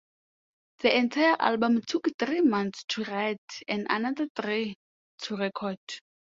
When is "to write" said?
2.85-3.39